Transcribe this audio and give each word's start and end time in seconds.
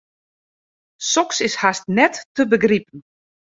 Soks 1.09 1.37
is 1.47 1.55
hast 1.63 1.85
net 1.99 2.19
te 2.35 2.47
begripen. 2.57 2.99